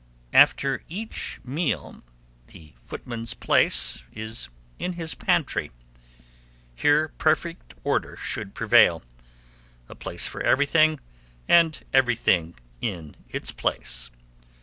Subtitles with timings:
[0.33, 2.01] After each meal,
[2.47, 5.69] the footman's place is in his pantry:
[6.73, 9.03] here perfect order should prevail
[9.87, 10.99] a place for everything
[11.47, 14.09] and everything in its place.